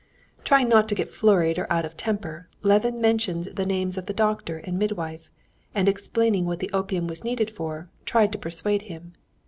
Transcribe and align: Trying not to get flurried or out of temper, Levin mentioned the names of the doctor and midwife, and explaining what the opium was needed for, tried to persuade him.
Trying 0.43 0.67
not 0.67 0.89
to 0.89 0.95
get 0.95 1.09
flurried 1.09 1.59
or 1.59 1.71
out 1.71 1.85
of 1.85 1.95
temper, 1.95 2.49
Levin 2.63 2.99
mentioned 2.99 3.45
the 3.53 3.67
names 3.67 3.99
of 3.99 4.07
the 4.07 4.15
doctor 4.15 4.57
and 4.57 4.79
midwife, 4.79 5.29
and 5.75 5.87
explaining 5.87 6.47
what 6.47 6.57
the 6.57 6.71
opium 6.73 7.05
was 7.05 7.23
needed 7.23 7.51
for, 7.51 7.87
tried 8.03 8.31
to 8.31 8.39
persuade 8.39 8.81
him. 8.81 9.13